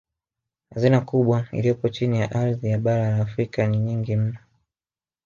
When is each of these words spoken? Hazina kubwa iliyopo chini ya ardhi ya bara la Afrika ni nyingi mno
Hazina 0.69 1.01
kubwa 1.01 1.47
iliyopo 1.51 1.89
chini 1.89 2.19
ya 2.19 2.31
ardhi 2.31 2.67
ya 2.67 2.77
bara 2.77 3.09
la 3.09 3.17
Afrika 3.21 3.67
ni 3.67 3.77
nyingi 3.79 4.15
mno 4.15 4.37